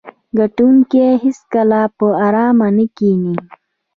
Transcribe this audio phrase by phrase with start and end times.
[0.37, 3.35] ګټونکي هیڅکله په ارامه نه کیني.